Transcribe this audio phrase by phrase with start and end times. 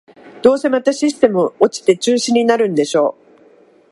[0.41, 3.15] どうせまたシステム落ちて中止になるんでしょ